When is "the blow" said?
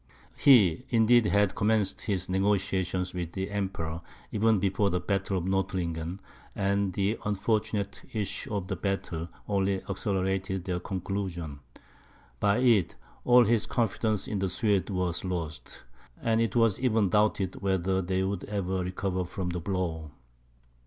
19.51-20.09